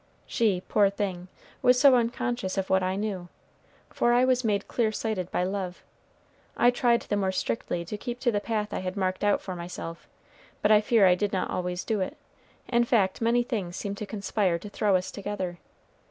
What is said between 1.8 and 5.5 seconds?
unconscious of what I knew, for I was made clear sighted by